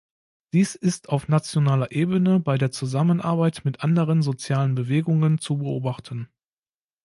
Dies 0.53 0.73
ist 0.73 1.09
auf 1.09 1.27
nationaler 1.27 1.91
Ebene 1.91 2.39
bei 2.39 2.57
der 2.57 2.71
Zusammenarbeit 2.71 3.61
mit 3.65 3.81
anderen 3.81 4.23
Sozialen 4.23 4.73
Bewegungen 4.73 5.37
zu 5.37 5.59
beobachten. 5.59 6.27